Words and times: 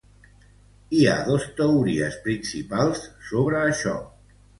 Hi 0.99 1.01
ha 1.09 1.17
dos 1.27 1.43
teories 1.59 2.17
principals 2.23 3.03
sobre 3.33 3.61
això. 3.67 3.95